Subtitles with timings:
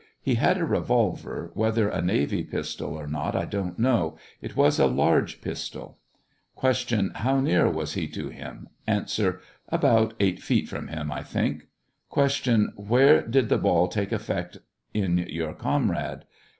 [0.19, 4.79] He had a revolver, whether a navy pistol or not I don't know; it was
[4.79, 5.99] a large pistol.
[6.59, 7.11] Q.
[7.13, 8.69] How near was he to him?
[8.87, 9.05] A.
[9.69, 11.67] About eight feet from him, I think.
[12.11, 12.71] Q.
[12.77, 14.57] Where did the ball take effect
[14.91, 16.23] in your comrade